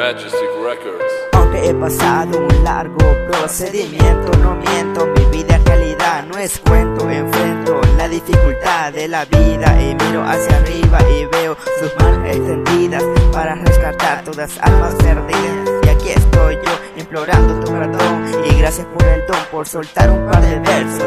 [0.00, 1.12] Majestic Records.
[1.32, 2.96] Aunque he pasado un largo
[3.30, 7.10] procedimiento, no miento, mi vida en realidad no es cuento.
[7.10, 13.04] Enfrento la dificultad de la vida y miro hacia arriba y veo sus manos extendidas
[13.30, 15.68] para rescatar todas almas perdidas.
[15.84, 20.30] Y aquí estoy yo implorando tu perdón y gracias por el don, por soltar un
[20.30, 20.99] par de versos.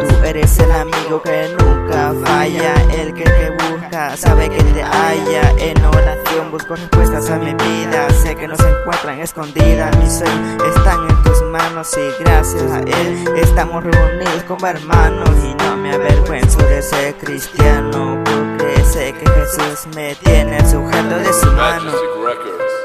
[6.54, 11.24] Busco respuestas a mi vida, sé que no se encuentran escondidas, mis sueños están en
[11.24, 16.84] tus manos y gracias a él estamos reunidos como hermanos y no me avergüenzo de
[16.84, 21.92] ser cristiano porque sé que Jesús me tiene sujeto de su mano.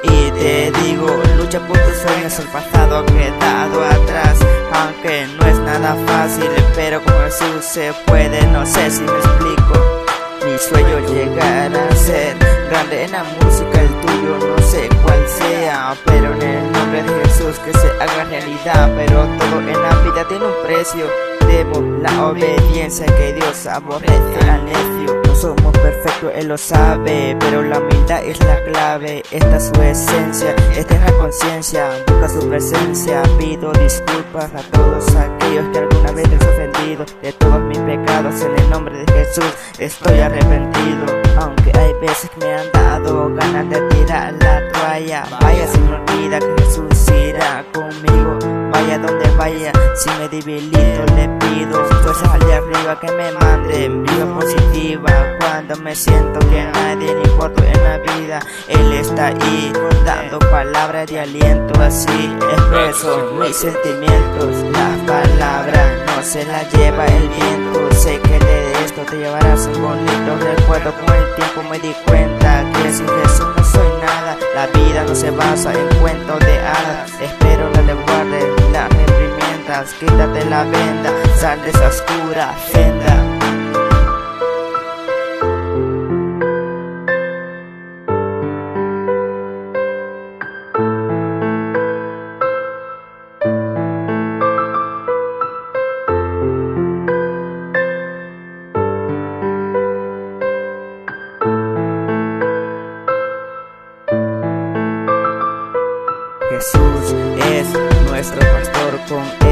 [0.02, 1.06] Y te digo,
[1.36, 4.38] lucha por tus sueños, el pasado ha quedado atrás.
[4.72, 10.04] Aunque no es nada fácil, pero con Jesús se puede, no sé si me explico.
[10.46, 12.47] Mi sueño llegar a ser
[12.88, 17.24] grande en la música, el tuyo no sé cuál sea, pero en el nombre de
[17.24, 18.92] Jesús que se haga realidad.
[18.96, 21.06] Pero todo en la vida tiene un precio,
[21.46, 25.27] demos la obediencia que Dios aborrece al necio.
[26.02, 29.22] Perfectos, Él lo sabe, pero la humildad es la clave.
[29.32, 31.90] Esta es su esencia, esta es la conciencia.
[32.06, 37.04] Busca su presencia, pido disculpas a todos aquellos que alguna vez les he ofendido.
[37.20, 41.04] De todos mis pecados, en el nombre de Jesús, estoy arrepentido.
[41.36, 45.24] Aunque hay veces que me han dado ganas de tirar la toalla.
[45.40, 48.37] Vaya, se me olvida que Jesús irá conmigo.
[48.88, 54.02] Vaya donde vaya, si me debilito le pido fuerzas al de arriba que me manden
[54.02, 58.40] vida positiva cuando me siento que nadie le importa en la vida.
[58.66, 59.70] Él está ahí
[60.06, 64.56] dando palabras de aliento, así expreso mis sentimientos.
[64.72, 67.92] La palabra no se la lleva el viento.
[67.92, 70.94] Sé que de esto te llevarás un bonito recuerdo.
[70.94, 74.38] Con el tiempo me di cuenta que sin Jesús no soy nada.
[74.54, 77.47] La vida no se basa en cuentos de hadas.
[79.96, 81.10] Quítate la venda,
[81.40, 83.24] sal de esa oscura fenda.
[106.50, 107.14] Jesús
[107.50, 107.68] es
[108.08, 109.47] nuestro pastor, con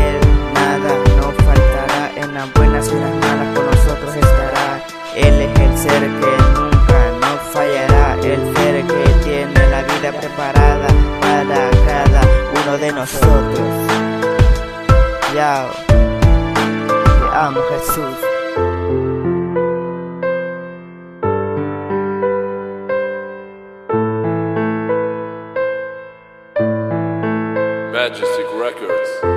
[2.55, 4.83] buenas en las malas con nosotros estará.
[5.17, 10.89] Él es el ser que nunca nos fallará, el ser que tiene la vida preparada
[11.21, 12.21] para cada
[12.63, 13.69] uno de nosotros.
[15.35, 18.17] Yao, te amo Jesús.
[27.93, 29.36] Majestic Records.